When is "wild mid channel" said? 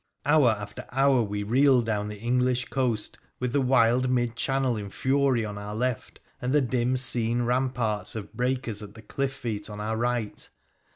3.61-4.75